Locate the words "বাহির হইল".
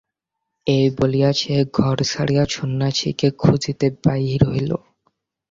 4.03-4.71